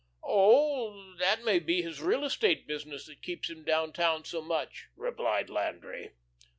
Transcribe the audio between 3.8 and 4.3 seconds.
town